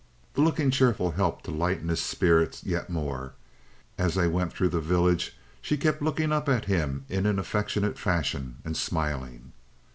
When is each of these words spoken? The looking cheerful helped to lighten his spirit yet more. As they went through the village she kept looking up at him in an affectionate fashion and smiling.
The 0.33 0.41
looking 0.41 0.71
cheerful 0.71 1.11
helped 1.11 1.43
to 1.45 1.51
lighten 1.51 1.89
his 1.89 2.01
spirit 2.01 2.61
yet 2.63 2.89
more. 2.89 3.33
As 3.99 4.15
they 4.15 4.27
went 4.27 4.51
through 4.51 4.69
the 4.69 4.81
village 4.81 5.37
she 5.61 5.77
kept 5.77 6.01
looking 6.01 6.31
up 6.31 6.49
at 6.49 6.65
him 6.65 7.05
in 7.07 7.27
an 7.27 7.37
affectionate 7.37 7.99
fashion 7.99 8.57
and 8.65 8.75
smiling. 8.75 9.51